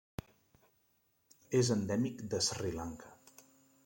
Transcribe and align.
És 1.59 1.69
endèmic 1.75 2.23
de 2.31 2.39
Sri 2.47 2.73
Lanka. 2.81 3.13